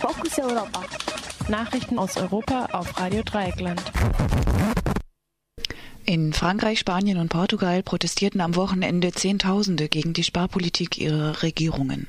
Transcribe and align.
Fokus 0.00 0.38
Europa. 0.38 0.82
Nachrichten 1.50 1.98
aus 1.98 2.16
Europa 2.16 2.70
auf 2.72 2.98
Radio 2.98 3.22
Dreieckland. 3.22 3.82
In 6.06 6.32
Frankreich, 6.32 6.78
Spanien 6.78 7.18
und 7.18 7.28
Portugal 7.28 7.82
protestierten 7.82 8.40
am 8.40 8.56
Wochenende 8.56 9.12
Zehntausende 9.12 9.90
gegen 9.90 10.14
die 10.14 10.24
Sparpolitik 10.24 10.96
ihrer 10.96 11.42
Regierungen. 11.42 12.08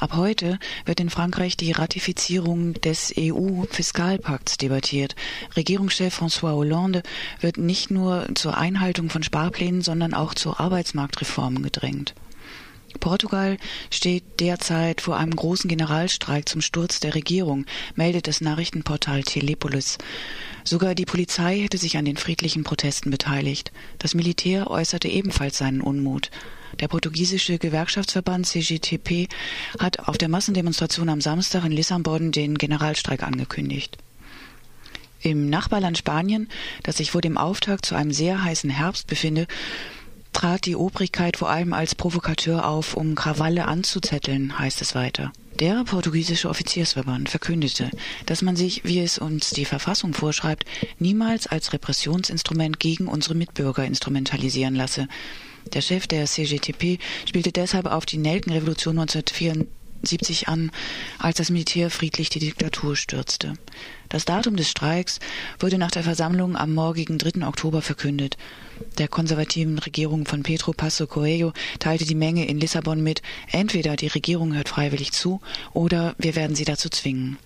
Ab 0.00 0.16
heute 0.16 0.58
wird 0.84 0.98
in 0.98 1.10
Frankreich 1.10 1.56
die 1.56 1.70
Ratifizierung 1.70 2.74
des 2.74 3.14
EU-Fiskalpakts 3.16 4.56
debattiert. 4.56 5.14
Regierungschef 5.54 6.20
François 6.20 6.54
Hollande 6.56 7.04
wird 7.40 7.56
nicht 7.56 7.92
nur 7.92 8.26
zur 8.34 8.58
Einhaltung 8.58 9.10
von 9.10 9.22
Sparplänen, 9.22 9.82
sondern 9.82 10.12
auch 10.12 10.34
zur 10.34 10.58
Arbeitsmarktreform 10.58 11.62
gedrängt. 11.62 12.14
Portugal 12.98 13.56
steht 13.90 14.24
derzeit 14.40 15.00
vor 15.00 15.16
einem 15.16 15.34
großen 15.34 15.68
Generalstreik 15.68 16.48
zum 16.48 16.60
Sturz 16.60 17.00
der 17.00 17.14
Regierung, 17.14 17.66
meldet 17.94 18.26
das 18.26 18.40
Nachrichtenportal 18.40 19.22
Telepolis. 19.22 19.98
Sogar 20.64 20.94
die 20.94 21.06
Polizei 21.06 21.60
hätte 21.60 21.78
sich 21.78 21.96
an 21.96 22.04
den 22.04 22.16
friedlichen 22.16 22.64
Protesten 22.64 23.10
beteiligt. 23.10 23.72
Das 23.98 24.14
Militär 24.14 24.70
äußerte 24.70 25.08
ebenfalls 25.08 25.58
seinen 25.58 25.80
Unmut. 25.80 26.30
Der 26.80 26.88
portugiesische 26.88 27.58
Gewerkschaftsverband 27.58 28.46
CGTP 28.46 29.28
hat 29.78 30.00
auf 30.00 30.18
der 30.18 30.28
Massendemonstration 30.28 31.08
am 31.08 31.20
Samstag 31.20 31.64
in 31.64 31.72
Lissabon 31.72 32.32
den 32.32 32.58
Generalstreik 32.58 33.22
angekündigt. 33.22 33.96
Im 35.20 35.50
Nachbarland 35.50 35.98
Spanien, 35.98 36.48
das 36.84 36.98
sich 36.98 37.10
vor 37.10 37.20
dem 37.20 37.38
Auftakt 37.38 37.84
zu 37.84 37.96
einem 37.96 38.12
sehr 38.12 38.44
heißen 38.44 38.70
Herbst 38.70 39.08
befinde, 39.08 39.46
trat 40.32 40.66
die 40.66 40.76
Obrigkeit 40.76 41.36
vor 41.36 41.50
allem 41.50 41.72
als 41.72 41.94
Provokateur 41.94 42.68
auf, 42.68 42.94
um 42.94 43.14
Krawalle 43.14 43.66
anzuzetteln, 43.66 44.58
heißt 44.58 44.82
es 44.82 44.94
weiter. 44.94 45.32
Der 45.58 45.82
portugiesische 45.82 46.48
Offiziersverband 46.48 47.28
verkündete, 47.28 47.90
dass 48.26 48.42
man 48.42 48.54
sich, 48.54 48.84
wie 48.84 49.00
es 49.00 49.18
uns 49.18 49.50
die 49.50 49.64
Verfassung 49.64 50.14
vorschreibt, 50.14 50.64
niemals 51.00 51.48
als 51.48 51.72
Repressionsinstrument 51.72 52.78
gegen 52.78 53.08
unsere 53.08 53.34
Mitbürger 53.34 53.84
instrumentalisieren 53.84 54.76
lasse. 54.76 55.08
Der 55.72 55.80
Chef 55.80 56.06
der 56.06 56.26
CGTP 56.26 56.98
spielte 57.26 57.50
deshalb 57.50 57.86
auf 57.86 58.06
die 58.06 58.18
Nelkenrevolution 58.18 58.98
1974 59.98 60.48
an, 60.48 60.70
als 61.18 61.38
das 61.38 61.50
Militär 61.50 61.90
friedlich 61.90 62.28
die 62.30 62.38
Diktatur 62.38 62.96
stürzte. 62.96 63.54
Das 64.08 64.24
Datum 64.24 64.56
des 64.56 64.70
Streiks 64.70 65.18
wurde 65.58 65.76
nach 65.76 65.90
der 65.90 66.04
Versammlung 66.04 66.56
am 66.56 66.72
morgigen 66.72 67.18
3. 67.18 67.46
Oktober 67.46 67.82
verkündet. 67.82 68.36
Der 68.98 69.08
konservativen 69.08 69.78
Regierung 69.78 70.24
von 70.24 70.42
Pedro 70.42 70.72
Passo 70.72 71.06
Coelho 71.06 71.52
teilte 71.78 72.04
die 72.04 72.14
Menge 72.14 72.46
in 72.46 72.60
Lissabon 72.60 73.02
mit, 73.02 73.22
entweder 73.50 73.96
die 73.96 74.06
Regierung 74.06 74.54
hört 74.54 74.68
freiwillig 74.68 75.12
zu 75.12 75.40
oder 75.72 76.14
wir 76.18 76.36
werden 76.36 76.56
sie 76.56 76.64
dazu 76.64 76.88
zwingen. 76.88 77.38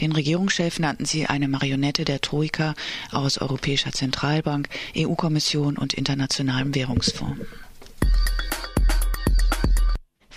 Den 0.00 0.12
Regierungschef 0.12 0.78
nannten 0.78 1.04
sie 1.04 1.26
eine 1.26 1.48
Marionette 1.48 2.04
der 2.04 2.20
Troika 2.20 2.74
aus 3.10 3.38
Europäischer 3.38 3.92
Zentralbank, 3.92 4.68
EU-Kommission 4.96 5.76
und 5.76 5.94
Internationalem 5.94 6.74
Währungsfonds. 6.74 7.38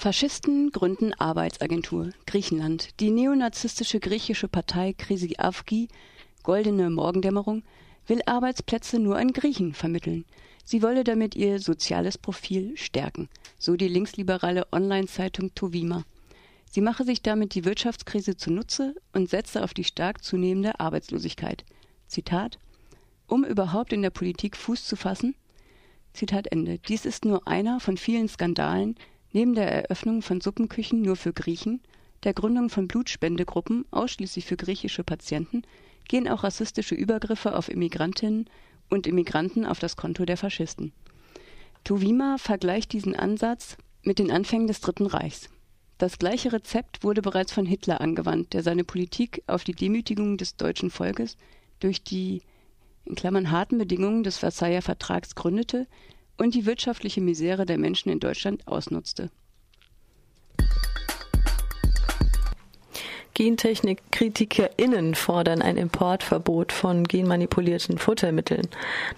Faschisten 0.05 0.69
gründen 0.69 1.15
Arbeitsagentur. 1.15 2.11
Griechenland. 2.27 2.89
Die 2.99 3.09
neonazistische 3.09 3.99
griechische 3.99 4.47
Partei 4.47 4.93
Krisi 4.93 5.33
Avgi, 5.39 5.87
Goldene 6.43 6.91
Morgendämmerung, 6.91 7.63
will 8.05 8.21
Arbeitsplätze 8.27 8.99
nur 8.99 9.17
an 9.17 9.33
Griechen 9.33 9.73
vermitteln. 9.73 10.25
Sie 10.63 10.83
wolle 10.83 11.03
damit 11.03 11.33
ihr 11.33 11.57
soziales 11.57 12.19
Profil 12.19 12.77
stärken, 12.77 13.29
so 13.57 13.75
die 13.77 13.87
linksliberale 13.87 14.71
Online-Zeitung 14.71 15.55
Tovima. 15.55 16.03
Sie 16.69 16.81
mache 16.81 17.03
sich 17.03 17.23
damit 17.23 17.55
die 17.55 17.65
Wirtschaftskrise 17.65 18.37
zunutze 18.37 18.93
und 19.11 19.27
setze 19.27 19.63
auf 19.63 19.73
die 19.73 19.85
stark 19.85 20.23
zunehmende 20.23 20.79
Arbeitslosigkeit. 20.79 21.65
Zitat 22.05 22.59
Um 23.25 23.43
überhaupt 23.43 23.91
in 23.91 24.03
der 24.03 24.11
Politik 24.11 24.55
Fuß 24.55 24.85
zu 24.85 24.97
fassen? 24.97 25.33
Zitat 26.13 26.51
Ende. 26.51 26.77
Dies 26.77 27.07
ist 27.07 27.25
nur 27.25 27.47
einer 27.47 27.79
von 27.79 27.97
vielen 27.97 28.29
Skandalen, 28.29 28.95
Neben 29.35 29.53
der 29.53 29.69
Eröffnung 29.69 30.21
von 30.21 30.39
Suppenküchen 30.39 31.01
nur 31.01 31.17
für 31.17 31.33
Griechen, 31.33 31.81
der 32.23 32.33
Gründung 32.33 32.69
von 32.69 32.87
Blutspendegruppen 32.87 33.83
ausschließlich 33.91 34.45
für 34.45 34.55
griechische 34.55 35.03
Patienten, 35.03 35.63
gehen 36.07 36.29
auch 36.29 36.45
rassistische 36.45 36.95
Übergriffe 36.95 37.53
auf 37.53 37.67
Immigrantinnen 37.67 38.49
und 38.89 39.07
Immigranten 39.07 39.65
auf 39.65 39.79
das 39.79 39.97
Konto 39.97 40.23
der 40.23 40.37
Faschisten. 40.37 40.93
Tuvima 41.83 42.37
vergleicht 42.37 42.93
diesen 42.93 43.13
Ansatz 43.13 43.75
mit 44.03 44.19
den 44.19 44.31
Anfängen 44.31 44.67
des 44.67 44.79
Dritten 44.79 45.05
Reichs. 45.05 45.49
Das 45.97 46.17
gleiche 46.17 46.53
Rezept 46.53 47.03
wurde 47.03 47.21
bereits 47.21 47.51
von 47.51 47.65
Hitler 47.65 47.99
angewandt, 47.99 48.53
der 48.53 48.63
seine 48.63 48.85
Politik 48.85 49.43
auf 49.47 49.65
die 49.65 49.75
Demütigung 49.75 50.37
des 50.37 50.55
deutschen 50.55 50.91
Volkes 50.91 51.35
durch 51.81 52.01
die 52.01 52.41
in 53.03 53.15
Klammern 53.15 53.51
harten 53.51 53.79
Bedingungen 53.79 54.23
des 54.23 54.37
Versailler 54.37 54.81
Vertrags 54.81 55.35
gründete, 55.35 55.87
und 56.37 56.53
die 56.53 56.65
wirtschaftliche 56.65 57.21
Misere 57.21 57.65
der 57.65 57.77
Menschen 57.77 58.09
in 58.09 58.19
Deutschland 58.19 58.67
ausnutzte 58.67 59.29
GentechnikkritikerInnen 63.35 65.13
fordern 65.13 65.61
ein 65.61 65.75
Importverbot 65.75 66.71
von 66.71 67.03
genmanipulierten 67.03 67.97
Futtermitteln. 67.97 68.69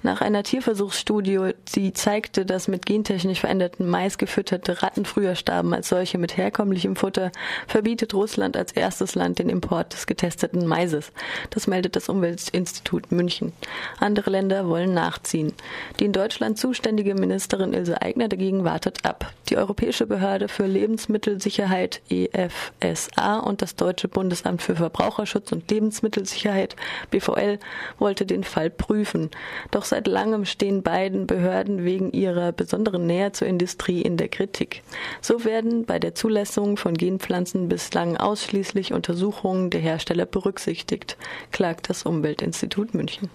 Nach 0.01 0.21
einer 0.21 0.41
Tierversuchsstudie, 0.41 1.51
die 1.75 1.93
zeigte, 1.93 2.43
dass 2.43 2.67
mit 2.67 2.87
gentechnisch 2.87 3.41
veränderten 3.41 3.87
Mais 3.87 4.17
gefütterte 4.17 4.81
Ratten 4.81 5.05
früher 5.05 5.35
starben 5.35 5.71
als 5.71 5.89
solche 5.89 6.17
mit 6.17 6.35
herkömmlichem 6.35 6.95
Futter, 6.95 7.31
verbietet 7.67 8.15
Russland 8.15 8.57
als 8.57 8.71
erstes 8.71 9.13
Land 9.13 9.37
den 9.37 9.49
Import 9.49 9.93
des 9.93 10.07
getesteten 10.07 10.65
Maises. 10.65 11.11
Das 11.51 11.67
meldet 11.67 11.95
das 11.95 12.09
Umweltinstitut 12.09 13.11
München. 13.11 13.53
Andere 13.99 14.31
Länder 14.31 14.67
wollen 14.67 14.95
nachziehen. 14.95 15.53
Die 15.99 16.05
in 16.05 16.11
Deutschland 16.13 16.57
zuständige 16.57 17.13
Ministerin 17.13 17.71
Ilse 17.71 18.01
Aigner 18.01 18.29
dagegen 18.29 18.63
wartet 18.63 19.05
ab. 19.05 19.31
Die 19.49 19.57
Europäische 19.57 20.07
Behörde 20.07 20.47
für 20.47 20.65
Lebensmittelsicherheit 20.65 22.01
EFSA 22.09 23.37
und 23.37 23.61
das 23.61 23.75
deutsche 23.75 24.06
Deutsche 24.07 24.19
Bundesamt 24.19 24.61
für 24.61 24.75
Verbraucherschutz 24.75 25.51
und 25.51 25.69
Lebensmittelsicherheit 25.69 26.75
BVL 27.11 27.59
wollte 27.99 28.25
den 28.25 28.43
Fall 28.43 28.69
prüfen. 28.69 29.29
Doch 29.71 29.83
seit 29.83 30.07
langem 30.07 30.45
stehen 30.45 30.81
beiden 30.81 31.27
Behörden 31.27 31.83
wegen 31.83 32.11
ihrer 32.11 32.51
besonderen 32.53 33.05
Nähe 33.05 33.31
zur 33.33 33.47
Industrie 33.47 34.01
in 34.01 34.17
der 34.17 34.29
Kritik. 34.29 34.83
So 35.21 35.43
werden 35.43 35.85
bei 35.85 35.99
der 35.99 36.15
Zulassung 36.15 36.77
von 36.77 36.93
Genpflanzen 36.93 37.67
bislang 37.67 38.17
ausschließlich 38.17 38.93
Untersuchungen 38.93 39.69
der 39.69 39.81
Hersteller 39.81 40.25
berücksichtigt, 40.25 41.17
klagt 41.51 41.89
das 41.89 42.03
Umweltinstitut 42.03 42.93
München. 42.93 43.29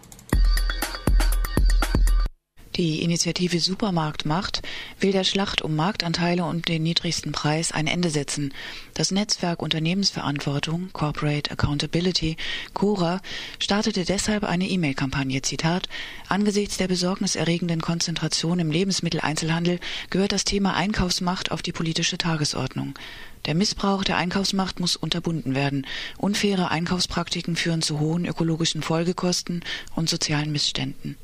Die 2.76 3.02
Initiative 3.02 3.60
Supermarktmacht 3.60 4.62
will 4.98 5.12
der 5.12 5.24
Schlacht 5.24 5.60
um 5.60 5.76
Marktanteile 5.76 6.46
und 6.46 6.68
den 6.68 6.82
niedrigsten 6.82 7.30
Preis 7.30 7.70
ein 7.70 7.86
Ende 7.86 8.08
setzen. 8.08 8.54
Das 8.94 9.10
Netzwerk 9.10 9.60
Unternehmensverantwortung 9.60 10.88
Corporate 10.94 11.50
Accountability 11.50 12.38
Cora 12.72 13.20
startete 13.58 14.06
deshalb 14.06 14.44
eine 14.44 14.66
E-Mail-Kampagne. 14.66 15.42
Zitat 15.42 15.86
Angesichts 16.28 16.78
der 16.78 16.88
besorgniserregenden 16.88 17.82
Konzentration 17.82 18.58
im 18.58 18.70
Lebensmitteleinzelhandel 18.70 19.78
gehört 20.08 20.32
das 20.32 20.44
Thema 20.44 20.74
Einkaufsmacht 20.74 21.50
auf 21.50 21.60
die 21.60 21.72
politische 21.72 22.16
Tagesordnung. 22.16 22.98
Der 23.44 23.54
Missbrauch 23.54 24.02
der 24.02 24.16
Einkaufsmacht 24.16 24.80
muss 24.80 24.96
unterbunden 24.96 25.54
werden. 25.54 25.86
Unfaire 26.16 26.70
Einkaufspraktiken 26.70 27.56
führen 27.56 27.82
zu 27.82 28.00
hohen 28.00 28.24
ökologischen 28.24 28.80
Folgekosten 28.80 29.62
und 29.94 30.08
sozialen 30.08 30.52
Missständen. 30.52 31.18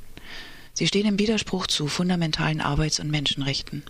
Sie 0.78 0.86
stehen 0.86 1.06
im 1.06 1.18
Widerspruch 1.18 1.66
zu 1.66 1.88
fundamentalen 1.88 2.60
Arbeits- 2.60 3.00
und 3.00 3.10
Menschenrechten. 3.10 3.82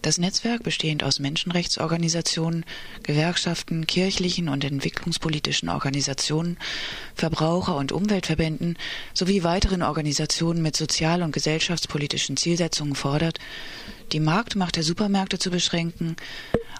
Das 0.00 0.16
Netzwerk, 0.16 0.62
bestehend 0.62 1.04
aus 1.04 1.18
Menschenrechtsorganisationen, 1.18 2.64
Gewerkschaften, 3.02 3.86
kirchlichen 3.86 4.48
und 4.48 4.64
entwicklungspolitischen 4.64 5.68
Organisationen, 5.68 6.56
Verbraucher- 7.14 7.76
und 7.76 7.92
Umweltverbänden 7.92 8.78
sowie 9.12 9.42
weiteren 9.42 9.82
Organisationen 9.82 10.62
mit 10.62 10.78
sozial- 10.78 11.22
und 11.22 11.32
gesellschaftspolitischen 11.32 12.38
Zielsetzungen 12.38 12.94
fordert, 12.94 13.38
die 14.12 14.20
Marktmacht 14.20 14.76
der 14.76 14.84
Supermärkte 14.84 15.38
zu 15.38 15.50
beschränken, 15.50 16.16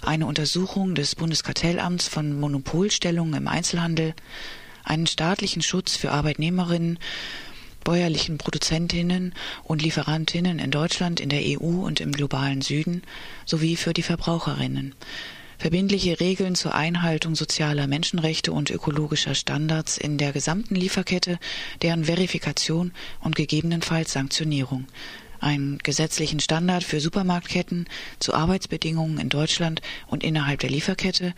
eine 0.00 0.24
Untersuchung 0.24 0.94
des 0.94 1.14
Bundeskartellamts 1.14 2.08
von 2.08 2.40
Monopolstellungen 2.40 3.34
im 3.34 3.46
Einzelhandel, 3.46 4.14
einen 4.84 5.06
staatlichen 5.06 5.60
Schutz 5.60 5.96
für 5.96 6.12
Arbeitnehmerinnen 6.12 6.98
bäuerlichen 7.88 8.36
Produzentinnen 8.36 9.32
und 9.64 9.80
Lieferantinnen 9.80 10.58
in 10.58 10.70
Deutschland, 10.70 11.20
in 11.20 11.30
der 11.30 11.40
EU 11.40 11.86
und 11.86 12.00
im 12.00 12.12
globalen 12.12 12.60
Süden 12.60 13.00
sowie 13.46 13.76
für 13.76 13.94
die 13.94 14.02
Verbraucherinnen. 14.02 14.94
Verbindliche 15.56 16.20
Regeln 16.20 16.54
zur 16.54 16.74
Einhaltung 16.74 17.34
sozialer 17.34 17.86
Menschenrechte 17.86 18.52
und 18.52 18.68
ökologischer 18.68 19.34
Standards 19.34 19.96
in 19.96 20.18
der 20.18 20.32
gesamten 20.32 20.74
Lieferkette, 20.74 21.38
deren 21.80 22.04
Verifikation 22.04 22.92
und 23.20 23.36
gegebenenfalls 23.36 24.12
Sanktionierung. 24.12 24.86
Einen 25.40 25.78
gesetzlichen 25.78 26.40
Standard 26.40 26.84
für 26.84 27.00
Supermarktketten 27.00 27.86
zu 28.18 28.34
Arbeitsbedingungen 28.34 29.18
in 29.18 29.30
Deutschland 29.30 29.80
und 30.08 30.22
innerhalb 30.22 30.60
der 30.60 30.68
Lieferkette, 30.68 31.32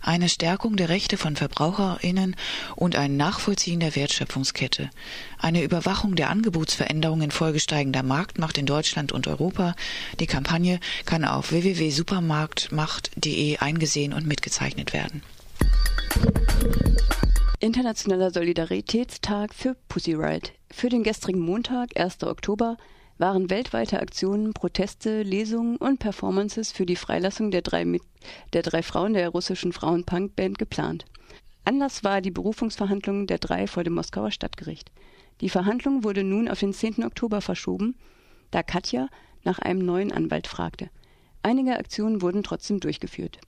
eine 0.00 0.28
Stärkung 0.28 0.76
der 0.76 0.88
Rechte 0.88 1.16
von 1.16 1.36
Verbraucherinnen 1.36 2.36
und 2.76 2.96
ein 2.96 3.16
Nachvollziehen 3.16 3.80
der 3.80 3.96
Wertschöpfungskette, 3.96 4.90
eine 5.38 5.62
Überwachung 5.62 6.16
der 6.16 6.30
Angebotsveränderungen 6.30 7.24
infolge 7.24 7.60
steigender 7.60 8.02
Marktmacht 8.02 8.58
in 8.58 8.66
Deutschland 8.66 9.12
und 9.12 9.26
Europa. 9.26 9.74
Die 10.18 10.26
Kampagne 10.26 10.80
kann 11.04 11.24
auf 11.24 11.52
www.supermarktmacht.de 11.52 13.58
eingesehen 13.58 14.12
und 14.12 14.26
mitgezeichnet 14.26 14.92
werden. 14.92 15.22
Internationaler 17.60 18.30
Solidaritätstag 18.30 19.52
für 19.52 19.74
Pussy 19.88 20.14
Riot. 20.14 20.52
Für 20.70 20.88
den 20.88 21.02
gestrigen 21.02 21.40
Montag, 21.40 21.98
1. 21.98 22.22
Oktober, 22.22 22.76
waren 23.18 23.50
weltweite 23.50 24.00
Aktionen, 24.00 24.54
Proteste, 24.54 25.22
Lesungen 25.22 25.76
und 25.76 25.98
Performances 25.98 26.72
für 26.72 26.86
die 26.86 26.96
Freilassung 26.96 27.50
der 27.50 27.62
drei, 27.62 27.84
der 28.52 28.62
drei 28.62 28.82
Frauen 28.82 29.14
der 29.14 29.28
russischen 29.28 29.72
Frauen-Punk-Band 29.72 30.58
geplant. 30.58 31.04
Anlass 31.64 32.04
war 32.04 32.20
die 32.20 32.30
Berufungsverhandlung 32.30 33.26
der 33.26 33.38
drei 33.38 33.66
vor 33.66 33.84
dem 33.84 33.94
Moskauer 33.94 34.30
Stadtgericht. 34.30 34.90
Die 35.40 35.50
Verhandlung 35.50 36.04
wurde 36.04 36.24
nun 36.24 36.48
auf 36.48 36.60
den 36.60 36.72
10. 36.72 37.04
Oktober 37.04 37.40
verschoben, 37.40 37.96
da 38.50 38.62
Katja 38.62 39.08
nach 39.44 39.58
einem 39.58 39.84
neuen 39.84 40.12
Anwalt 40.12 40.46
fragte. 40.46 40.88
Einige 41.42 41.76
Aktionen 41.76 42.22
wurden 42.22 42.42
trotzdem 42.42 42.80
durchgeführt. 42.80 43.38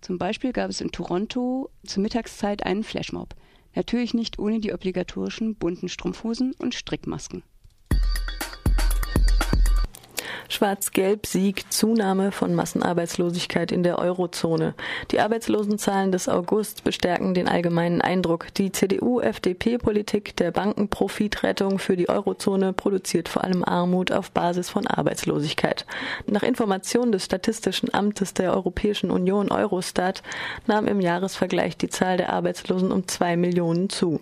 Zum 0.00 0.16
Beispiel 0.16 0.52
gab 0.52 0.70
es 0.70 0.80
in 0.80 0.92
Toronto 0.92 1.70
zur 1.84 2.02
Mittagszeit 2.02 2.64
einen 2.64 2.84
Flashmob. 2.84 3.34
Natürlich 3.74 4.14
nicht 4.14 4.38
ohne 4.38 4.60
die 4.60 4.72
obligatorischen 4.72 5.56
bunten 5.56 5.88
Strumpfhosen 5.88 6.54
und 6.58 6.74
Strickmasken. 6.74 7.42
Schwarz-Gelb-Sieg, 10.60 11.72
Zunahme 11.72 12.32
von 12.32 12.54
Massenarbeitslosigkeit 12.54 13.72
in 13.72 13.82
der 13.82 13.98
Eurozone. 13.98 14.74
Die 15.10 15.18
Arbeitslosenzahlen 15.18 16.12
des 16.12 16.28
August 16.28 16.84
bestärken 16.84 17.32
den 17.32 17.48
allgemeinen 17.48 18.02
Eindruck. 18.02 18.52
Die 18.52 18.70
CDU-FDP-Politik 18.70 20.36
der 20.36 20.50
Bankenprofitrettung 20.50 21.78
für 21.78 21.96
die 21.96 22.10
Eurozone 22.10 22.74
produziert 22.74 23.30
vor 23.30 23.42
allem 23.42 23.64
Armut 23.64 24.12
auf 24.12 24.32
Basis 24.32 24.68
von 24.68 24.86
Arbeitslosigkeit. 24.86 25.86
Nach 26.26 26.42
Informationen 26.42 27.10
des 27.10 27.24
Statistischen 27.24 27.94
Amtes 27.94 28.34
der 28.34 28.52
Europäischen 28.52 29.10
Union 29.10 29.50
Eurostat 29.50 30.22
nahm 30.66 30.86
im 30.88 31.00
Jahresvergleich 31.00 31.78
die 31.78 31.88
Zahl 31.88 32.18
der 32.18 32.34
Arbeitslosen 32.34 32.92
um 32.92 33.08
zwei 33.08 33.38
Millionen 33.38 33.88
zu. 33.88 34.18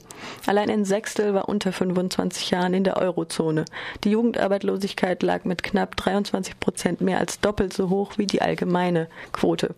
Allein 0.46 0.70
ein 0.70 0.84
Sechstel 0.84 1.34
war 1.34 1.48
unter 1.48 1.72
25 1.72 2.52
Jahren 2.52 2.74
in 2.74 2.84
der 2.84 2.96
Eurozone. 2.96 3.64
Die 4.04 4.12
Jugendarbeitslosigkeit 4.12 5.24
lag 5.24 5.42
mit 5.42 5.64
knapp 5.64 5.96
23 5.96 6.27
22 6.28 6.60
Prozent 6.60 7.00
mehr 7.00 7.18
als 7.18 7.40
doppelt 7.40 7.72
so 7.72 7.88
hoch 7.88 8.12
wie 8.16 8.26
die 8.26 8.42
allgemeine 8.42 9.08
Quote. 9.32 9.74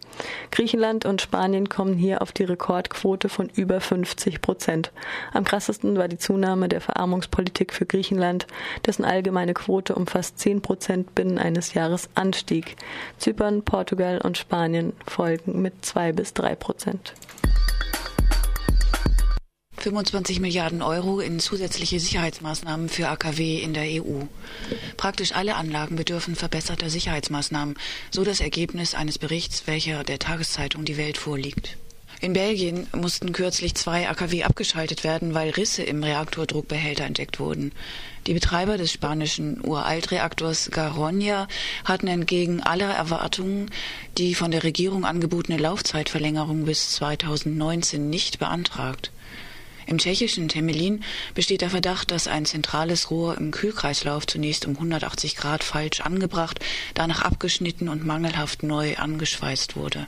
Griechenland 0.50 1.04
und 1.04 1.22
Spanien 1.22 1.68
kommen 1.68 1.94
hier 1.94 2.22
auf 2.22 2.32
die 2.32 2.44
Rekordquote 2.44 3.28
von 3.28 3.48
über 3.54 3.80
50 3.80 4.40
Prozent. 4.40 4.92
Am 5.32 5.44
krassesten 5.44 5.96
war 5.96 6.08
die 6.08 6.18
Zunahme 6.18 6.68
der 6.68 6.80
Verarmungspolitik 6.80 7.72
für 7.72 7.86
Griechenland, 7.86 8.46
dessen 8.86 9.04
allgemeine 9.04 9.54
Quote 9.54 9.94
um 9.94 10.06
fast 10.06 10.38
10 10.38 10.62
Prozent 10.62 11.14
binnen 11.14 11.38
eines 11.38 11.74
Jahres 11.74 12.08
anstieg. 12.14 12.76
Zypern, 13.18 13.62
Portugal 13.62 14.20
und 14.22 14.38
Spanien 14.38 14.92
folgen 15.06 15.62
mit 15.62 15.84
zwei 15.84 16.12
bis 16.12 16.34
drei 16.34 16.54
Prozent. 16.54 17.14
25 19.80 20.40
Milliarden 20.40 20.82
Euro 20.82 21.20
in 21.20 21.40
zusätzliche 21.40 21.98
Sicherheitsmaßnahmen 21.98 22.88
für 22.88 23.08
AKW 23.08 23.58
in 23.58 23.72
der 23.72 23.84
EU. 23.84 24.24
Praktisch 24.96 25.32
alle 25.32 25.56
Anlagen 25.56 25.96
bedürfen 25.96 26.36
verbesserter 26.36 26.90
Sicherheitsmaßnahmen, 26.90 27.76
so 28.10 28.22
das 28.22 28.40
Ergebnis 28.40 28.94
eines 28.94 29.18
Berichts, 29.18 29.66
welcher 29.66 30.04
der 30.04 30.18
Tageszeitung 30.18 30.84
Die 30.84 30.96
Welt 30.96 31.16
vorliegt. 31.16 31.78
In 32.22 32.34
Belgien 32.34 32.86
mussten 32.94 33.32
kürzlich 33.32 33.74
zwei 33.74 34.06
AKW 34.06 34.42
abgeschaltet 34.42 35.04
werden, 35.04 35.32
weil 35.32 35.48
Risse 35.48 35.82
im 35.82 36.04
Reaktordruckbehälter 36.04 37.04
entdeckt 37.04 37.40
wurden. 37.40 37.72
Die 38.26 38.34
Betreiber 38.34 38.76
des 38.76 38.92
spanischen 38.92 39.64
Uraltreaktors 39.64 40.70
Garoña 40.70 41.48
hatten 41.86 42.08
entgegen 42.08 42.62
aller 42.62 42.92
Erwartungen 42.92 43.70
die 44.18 44.34
von 44.34 44.50
der 44.50 44.64
Regierung 44.64 45.06
angebotene 45.06 45.56
Laufzeitverlängerung 45.56 46.66
bis 46.66 46.90
2019 46.90 48.10
nicht 48.10 48.38
beantragt. 48.38 49.12
Im 49.86 49.98
tschechischen 49.98 50.48
Temelin 50.48 51.02
besteht 51.34 51.60
der 51.60 51.70
Verdacht, 51.70 52.10
dass 52.10 52.26
ein 52.26 52.46
zentrales 52.46 53.10
Rohr 53.10 53.36
im 53.36 53.50
Kühlkreislauf 53.50 54.26
zunächst 54.26 54.66
um 54.66 54.74
180 54.74 55.36
Grad 55.36 55.64
falsch 55.64 56.00
angebracht, 56.00 56.60
danach 56.94 57.22
abgeschnitten 57.22 57.88
und 57.88 58.06
mangelhaft 58.06 58.62
neu 58.62 58.96
angeschweißt 58.96 59.76
wurde. 59.76 60.06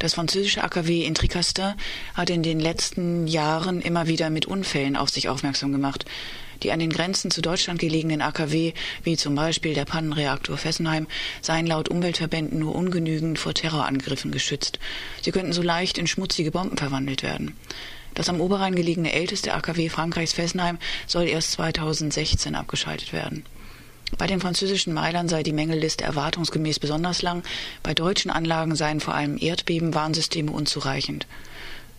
Das 0.00 0.14
französische 0.14 0.64
AKW 0.64 1.04
in 1.04 1.14
Tricastin 1.14 1.74
hat 2.14 2.30
in 2.30 2.42
den 2.42 2.58
letzten 2.58 3.26
Jahren 3.26 3.82
immer 3.82 4.06
wieder 4.06 4.30
mit 4.30 4.46
Unfällen 4.46 4.96
auf 4.96 5.10
sich 5.10 5.28
aufmerksam 5.28 5.72
gemacht. 5.72 6.06
Die 6.62 6.72
an 6.72 6.78
den 6.78 6.88
Grenzen 6.88 7.30
zu 7.30 7.42
Deutschland 7.42 7.78
gelegenen 7.78 8.22
AKW, 8.22 8.72
wie 9.02 9.16
zum 9.18 9.34
Beispiel 9.34 9.74
der 9.74 9.84
Pannenreaktor 9.84 10.56
Fessenheim, 10.56 11.06
seien 11.42 11.66
laut 11.66 11.90
Umweltverbänden 11.90 12.58
nur 12.58 12.74
ungenügend 12.74 13.38
vor 13.38 13.52
Terrorangriffen 13.52 14.30
geschützt. 14.30 14.78
Sie 15.20 15.32
könnten 15.32 15.52
so 15.52 15.60
leicht 15.60 15.98
in 15.98 16.06
schmutzige 16.06 16.50
Bomben 16.50 16.78
verwandelt 16.78 17.22
werden. 17.22 17.56
Das 18.14 18.28
am 18.28 18.40
Oberrhein 18.40 18.74
gelegene 18.74 19.12
älteste 19.12 19.54
AKW 19.54 19.88
Frankreichs 19.88 20.32
Fessenheim 20.32 20.78
soll 21.06 21.24
erst 21.24 21.52
2016 21.52 22.54
abgeschaltet 22.54 23.12
werden. 23.12 23.44
Bei 24.18 24.26
den 24.26 24.40
französischen 24.40 24.92
Meilern 24.92 25.28
sei 25.28 25.42
die 25.42 25.52
Mängelliste 25.52 26.04
erwartungsgemäß 26.04 26.80
besonders 26.80 27.22
lang, 27.22 27.42
bei 27.82 27.94
deutschen 27.94 28.30
Anlagen 28.30 28.74
seien 28.74 29.00
vor 29.00 29.14
allem 29.14 29.38
Erdbebenwarnsysteme 29.40 30.50
unzureichend. 30.50 31.26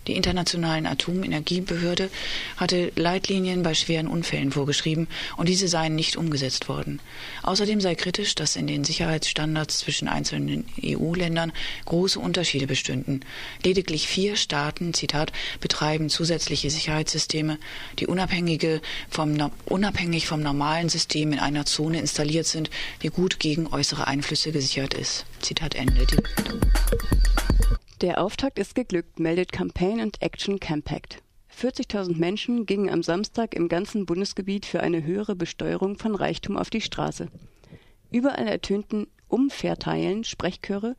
Die 0.08 0.16
Internationalen 0.16 0.86
Atomenergiebehörde 0.86 2.10
hatte 2.56 2.92
Leitlinien 2.96 3.62
bei 3.62 3.74
schweren 3.74 4.08
Unfällen 4.08 4.50
vorgeschrieben 4.50 5.06
und 5.36 5.48
diese 5.48 5.68
seien 5.68 5.94
nicht 5.94 6.16
umgesetzt 6.16 6.68
worden. 6.68 7.00
Außerdem 7.44 7.80
sei 7.80 7.94
kritisch, 7.94 8.34
dass 8.34 8.56
in 8.56 8.66
den 8.66 8.82
Sicherheitsstandards 8.82 9.78
zwischen 9.78 10.08
einzelnen 10.08 10.64
EU-Ländern 10.84 11.52
große 11.84 12.18
Unterschiede 12.18 12.66
bestünden. 12.66 13.24
Lediglich 13.62 14.08
vier 14.08 14.34
Staaten, 14.34 14.92
Zitat, 14.92 15.32
betreiben 15.60 16.08
zusätzliche 16.08 16.70
Sicherheitssysteme, 16.70 17.58
die 18.00 18.08
unabhängige 18.08 18.80
vom, 19.08 19.52
unabhängig 19.66 20.26
vom 20.26 20.42
normalen 20.42 20.88
System 20.88 21.32
in 21.32 21.38
einer 21.38 21.64
Zone 21.64 22.00
installiert 22.00 22.46
sind, 22.46 22.70
die 23.02 23.08
gut 23.08 23.38
gegen 23.38 23.68
äußere 23.68 24.08
Einflüsse 24.08 24.50
gesichert 24.50 24.94
ist. 24.94 25.26
Zitat 25.40 25.76
Ende. 25.76 26.06
Der 28.02 28.20
Auftakt 28.20 28.58
ist 28.58 28.74
geglückt, 28.74 29.20
meldet 29.20 29.52
Campaign 29.52 30.00
and 30.00 30.20
Action 30.20 30.58
Campact. 30.58 31.22
40.000 31.56 32.18
Menschen 32.18 32.66
gingen 32.66 32.90
am 32.90 33.04
Samstag 33.04 33.54
im 33.54 33.68
ganzen 33.68 34.06
Bundesgebiet 34.06 34.66
für 34.66 34.80
eine 34.80 35.04
höhere 35.04 35.36
Besteuerung 35.36 35.96
von 35.96 36.16
Reichtum 36.16 36.56
auf 36.56 36.68
die 36.68 36.80
Straße. 36.80 37.28
Überall 38.10 38.48
ertönten 38.48 39.06
Umverteilen 39.28 40.24
Sprechchöre 40.24 40.96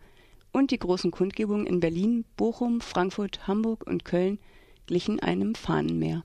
und 0.53 0.71
die 0.71 0.79
großen 0.79 1.11
Kundgebungen 1.11 1.67
in 1.67 1.81
Berlin, 1.81 2.23
Bochum, 2.37 2.79
Frankfurt, 2.79 3.47
Hamburg 3.47 3.85
und 3.85 4.05
Köln 4.05 4.39
glichen 4.87 5.19
einem 5.19 5.55
Fahnenmeer. 5.55 6.23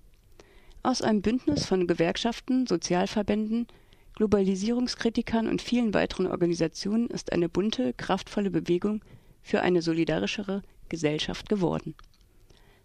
Aus 0.84 1.02
einem 1.02 1.22
Bündnis 1.22 1.66
von 1.66 1.88
Gewerkschaften, 1.88 2.68
Sozialverbänden, 2.68 3.66
Globalisierungskritikern 4.14 5.48
und 5.48 5.60
vielen 5.60 5.92
weiteren 5.92 6.28
Organisationen 6.28 7.08
ist 7.08 7.32
eine 7.32 7.48
bunte, 7.48 7.94
kraftvolle 7.94 8.52
Bewegung 8.52 9.00
für 9.42 9.62
eine 9.62 9.82
solidarischere 9.82 10.62
Gesellschaft 10.88 11.48
geworden. 11.48 11.94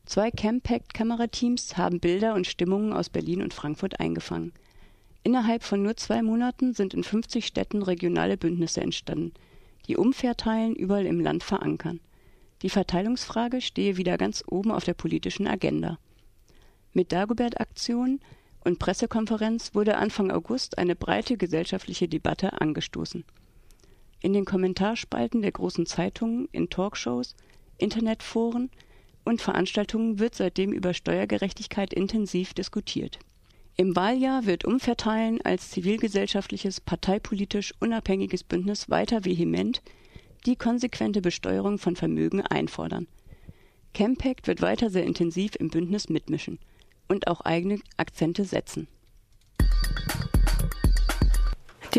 Zwei 0.06 0.32
Campact-Kamerateams 0.32 1.78
haben 1.78 2.00
Bilder 2.00 2.34
und 2.34 2.46
Stimmungen 2.46 2.92
aus 2.92 3.10
Berlin 3.10 3.42
und 3.42 3.54
Frankfurt 3.54 4.00
eingefangen. 4.00 4.52
Innerhalb 5.24 5.64
von 5.64 5.82
nur 5.82 5.96
zwei 5.96 6.22
Monaten 6.22 6.74
sind 6.74 6.94
in 6.94 7.04
50 7.04 7.46
Städten 7.46 7.82
regionale 7.82 8.36
Bündnisse 8.36 8.82
entstanden, 8.82 9.34
die 9.88 9.96
Umverteilen 9.96 10.76
überall 10.76 11.06
im 11.06 11.22
Land 11.22 11.44
verankern. 11.44 12.02
Die 12.62 12.70
Verteilungsfrage 12.70 13.62
stehe 13.62 13.98
wieder 13.98 14.18
ganz 14.18 14.44
oben 14.46 14.72
auf 14.72 14.84
der 14.84 14.94
politischen 14.94 15.48
Agenda. 15.48 15.98
Mit 16.92 17.12
Dagobert-Aktion 17.12 18.20
und 18.66 18.80
Pressekonferenz 18.80 19.74
wurde 19.74 19.98
Anfang 19.98 20.32
August 20.32 20.78
eine 20.78 20.96
breite 20.96 21.38
gesellschaftliche 21.38 22.08
Debatte 22.08 22.62
angestoßen 22.62 23.24
in 24.24 24.34
den 24.34 24.46
Kommentarspalten 24.46 25.42
der 25.42 25.52
großen 25.52 25.86
Zeitungen, 25.86 26.48
in 26.54 26.70
Talkshows, 26.70 27.36
Internetforen 27.78 28.72
und 29.26 29.42
Veranstaltungen 29.42 30.18
wird 30.18 30.34
seitdem 30.34 30.72
über 30.72 30.94
Steuergerechtigkeit 30.94 31.94
intensiv 31.94 32.54
diskutiert. 32.54 33.20
Im 33.76 33.96
Wahljahr 33.96 34.46
wird 34.46 34.66
Umverteilen 34.66 35.42
als 35.42 35.72
zivilgesellschaftliches, 35.72 36.80
parteipolitisch 36.80 37.74
unabhängiges 37.80 38.44
Bündnis 38.44 38.90
weiter 38.90 39.26
vehement 39.26 39.82
die 40.46 40.56
konsequente 40.56 41.22
Besteuerung 41.22 41.78
von 41.78 41.96
Vermögen 41.96 42.42
einfordern. 42.42 43.08
Campact 43.94 44.48
wird 44.48 44.62
weiter 44.62 44.90
sehr 44.90 45.04
intensiv 45.04 45.56
im 45.56 45.70
Bündnis 45.70 46.10
mitmischen 46.10 46.60
und 47.10 47.28
auch 47.28 47.42
eigene 47.42 47.80
Akzente 47.98 48.46
setzen 48.46 48.88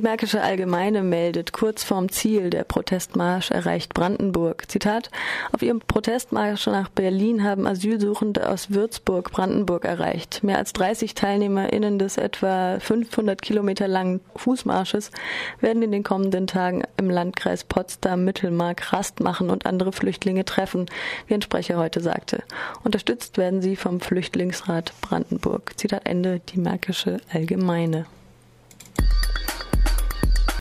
Märkische 0.03 0.43
Allgemeine 0.43 1.03
meldet, 1.03 1.53
kurz 1.53 1.85
vorm 1.85 2.09
Ziel 2.09 2.51
der 2.51 2.65
Protestmarsch 2.65 3.53
erreicht 3.53 3.95
Brandenburg. 3.95 4.69
Zitat, 4.69 5.09
auf 5.53 5.63
ihrem 5.63 5.79
Protestmarsch 5.79 6.67
nach 6.67 6.89
Berlin 6.89 7.45
haben 7.45 7.65
Asylsuchende 7.65 8.49
aus 8.49 8.73
Würzburg 8.73 9.31
Brandenburg 9.31 9.85
erreicht. 9.85 10.43
Mehr 10.43 10.59
als 10.59 10.73
30 10.73 11.15
TeilnehmerInnen 11.15 12.01
des 12.01 12.17
etwa 12.17 12.81
500 12.81 13.41
Kilometer 13.41 13.87
langen 13.87 14.21
Fußmarsches 14.35 15.13
werden 15.61 15.83
in 15.83 15.93
den 15.93 16.03
kommenden 16.03 16.49
Tagen 16.49 16.83
im 16.97 17.09
Landkreis 17.09 17.63
Potsdam-Mittelmark 17.63 18.93
Rast 18.93 19.21
machen 19.21 19.49
und 19.49 19.65
andere 19.65 19.93
Flüchtlinge 19.93 20.45
treffen, 20.45 20.87
wie 21.29 21.35
ein 21.35 21.43
Sprecher 21.43 21.79
heute 21.79 22.01
sagte. 22.01 22.43
Unterstützt 22.83 23.39
werden 23.39 23.63
sie 23.63 23.77
vom 23.77 24.01
Flüchtlingsrat 24.01 24.93
Brandenburg. 25.03 25.79
Zitat 25.79 26.07
Ende, 26.07 26.41
die 26.41 26.59
Märkische 26.59 27.19
Allgemeine. 27.33 28.07